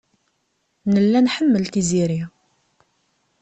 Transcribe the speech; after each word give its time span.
Nella 0.91 1.19
nḥemmel 1.25 1.65
Tiziri. 1.73 2.21